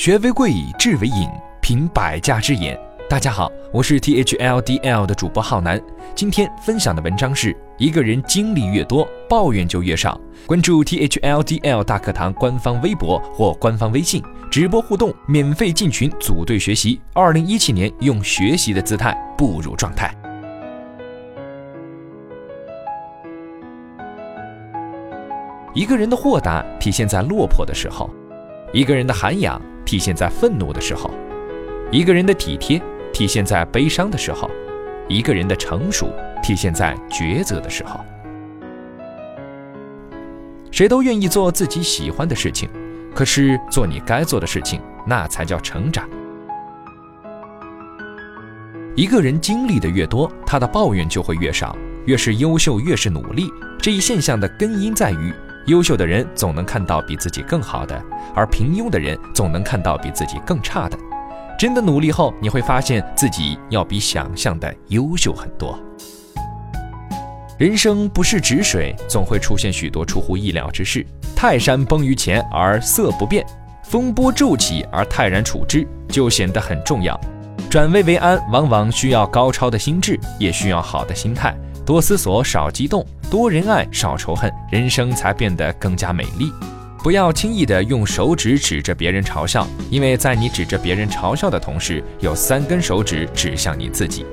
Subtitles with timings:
[0.00, 1.28] 学为贵，以智为引，
[1.60, 2.74] 品百家之言。
[3.06, 5.78] 大家好，我是 T H L D L 的主播浩南。
[6.14, 10.18] 今天分享的文章是：一个人经历越多，抱怨就越少。
[10.46, 16.98] 关注 T H L D L 大课堂官方微博或官方微信，直播互动，免费进群组队学习。
[17.12, 20.10] 二零一七年，用学习的姿态步入状态。
[25.74, 28.08] 一个人的豁达体现在落魄的时候，
[28.72, 31.10] 一个人的涵养体现在愤怒的时候，
[31.90, 32.80] 一个人的体贴
[33.12, 34.50] 体现在悲伤的时候，
[35.08, 38.00] 一个人的成熟体现在抉择的时候。
[40.70, 42.68] 谁都愿意做自己喜欢的事情，
[43.14, 46.08] 可是做你该做的事情，那才叫成长。
[48.94, 51.76] 一个人经历的越多，他的抱怨就会越少。
[52.06, 53.46] 越是优秀，越是努力。
[53.78, 55.32] 这一现象的根因在于。
[55.66, 58.02] 优秀的人总能看到比自己更好的，
[58.34, 60.98] 而平庸的人总能看到比自己更差的。
[61.58, 65.78] 真的努力后，你会发现自己要比想象的优秀很多。
[67.58, 71.06] 人生不是止水，总会出现许多出乎意料之事。
[71.36, 73.44] 泰山崩于前而色不变，
[73.84, 77.20] 风波骤起而泰然处之，就显得很重要。
[77.70, 81.54] 转危为安，往往需要高超的心智，也需要好的心态。
[81.84, 86.52] 多思索，少激动，多仁爱，少仇恨，人生才变得更加美丽。
[86.98, 94.26] 不要轻易的用手指指着别人嘲笑，因为在你指着别人嘲笑的同时，有三根手指指向你自己。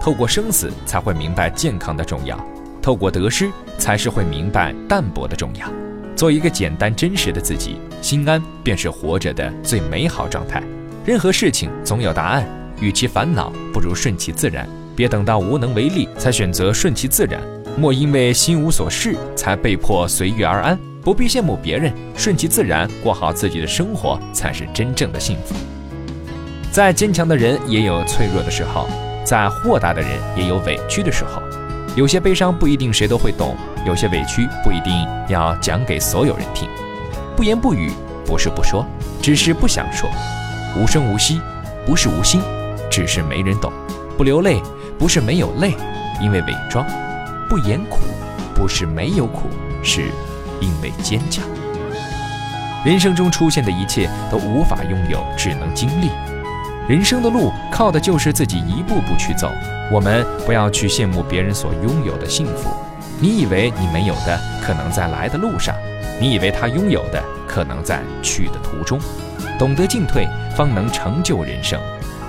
[0.00, 2.36] 透过生死，才会明白健康的重要；
[2.80, 5.68] 透过得失，才是会明白淡泊的重要。
[6.14, 10.62] 做一个简单真实的自己，心安便是活着的最美好状态。
[11.04, 12.46] 任何事情总有答案，
[12.80, 14.64] 与其烦恼，不如顺其自然。
[14.94, 17.40] 别等到无能为力才选择顺其自然，
[17.78, 20.78] 莫因为心无所事才被迫随遇而安。
[21.00, 25.54] 不必羡慕别人，顺其自然过好自己的生活才是真正的幸福。
[26.70, 28.86] 再坚强的人也有脆弱的时候，
[29.24, 31.40] 再豁达的人也有委屈的时候。
[31.96, 33.56] 有些悲伤不一定谁都会懂，
[33.86, 34.92] 有些委屈不一定
[35.28, 36.68] 要讲给所有人听。
[37.36, 37.90] 不言不语
[38.26, 38.84] 不是不说，
[39.22, 40.08] 只是不想说；
[40.76, 41.40] 无声无息
[41.86, 42.42] 不是无心，
[42.90, 43.72] 只是没人懂。
[44.16, 44.60] 不流泪。
[44.98, 45.76] 不是没有泪，
[46.20, 46.84] 因为伪装；
[47.48, 48.00] 不言苦，
[48.54, 49.48] 不是没有苦，
[49.82, 50.10] 是
[50.60, 51.42] 因为坚强。
[52.84, 56.10] 人生中出现的一切都无法拥有，只能经历。
[56.86, 59.50] 人生的路靠的就是自己一步步去走。
[59.90, 62.70] 我们不要去羡慕别人所拥有的幸福。
[63.18, 65.74] 你以为你没有的，可能在来的路上；
[66.20, 69.00] 你以为他拥有的，可能在去的途中。
[69.58, 71.80] 懂得进退，方能成就人生。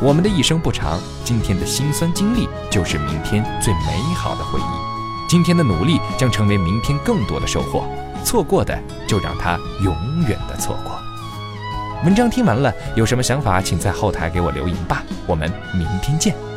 [0.00, 4.87] 我们的一生不长，今天的辛酸经历就是明天最美好的回忆。
[5.28, 7.84] 今天的努力将成为明天更多的收获。
[8.24, 9.94] 错过的就让它永
[10.26, 10.98] 远的错过。
[12.04, 15.02] 文章听完了，有什么想法，请在后台给我留言吧。
[15.26, 16.47] 我们明天见。